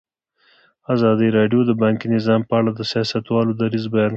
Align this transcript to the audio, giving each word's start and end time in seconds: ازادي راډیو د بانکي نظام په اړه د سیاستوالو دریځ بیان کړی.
ازادي 0.93 1.27
راډیو 1.37 1.61
د 1.65 1.71
بانکي 1.81 2.07
نظام 2.15 2.41
په 2.49 2.53
اړه 2.59 2.71
د 2.73 2.81
سیاستوالو 2.91 3.51
دریځ 3.59 3.85
بیان 3.93 4.07
کړی. 4.09 4.09